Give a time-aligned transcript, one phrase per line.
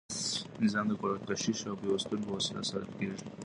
[0.65, 0.93] نظام د
[1.27, 3.19] کشش او پیوستون په وسیله ساتل کیږي.